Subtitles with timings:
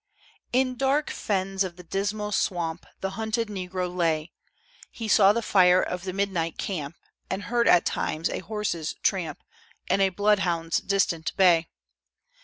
[0.51, 4.31] In dark fens of the Dismal Swamp The hunted Negro lay;
[4.89, 6.95] He saw the fire of the midnight camp,
[7.29, 9.43] And heard at times a horse's tramp
[9.91, 11.67] And a bloodhound's distant bay.